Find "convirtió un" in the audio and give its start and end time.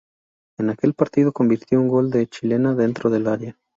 1.31-1.87